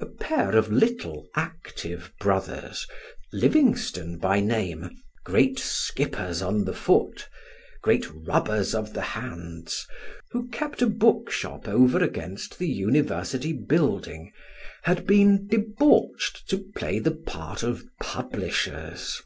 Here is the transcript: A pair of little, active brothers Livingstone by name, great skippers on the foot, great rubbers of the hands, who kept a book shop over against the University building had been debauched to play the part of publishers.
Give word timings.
A 0.00 0.06
pair 0.06 0.56
of 0.56 0.72
little, 0.72 1.28
active 1.36 2.12
brothers 2.18 2.88
Livingstone 3.32 4.18
by 4.18 4.40
name, 4.40 4.90
great 5.24 5.60
skippers 5.60 6.42
on 6.42 6.64
the 6.64 6.72
foot, 6.72 7.28
great 7.80 8.04
rubbers 8.12 8.74
of 8.74 8.94
the 8.94 9.00
hands, 9.14 9.86
who 10.32 10.48
kept 10.48 10.82
a 10.82 10.88
book 10.88 11.30
shop 11.30 11.68
over 11.68 12.02
against 12.02 12.58
the 12.58 12.66
University 12.68 13.52
building 13.52 14.32
had 14.82 15.06
been 15.06 15.46
debauched 15.46 16.48
to 16.48 16.64
play 16.74 16.98
the 16.98 17.12
part 17.12 17.62
of 17.62 17.84
publishers. 18.02 19.22